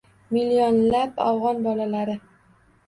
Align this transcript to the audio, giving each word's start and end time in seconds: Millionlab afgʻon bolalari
Millionlab 0.37 1.21
afgʻon 1.29 1.63
bolalari 1.69 2.21